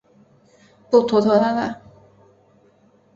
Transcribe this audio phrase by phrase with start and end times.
[0.89, 1.79] 不拖拖拉拉。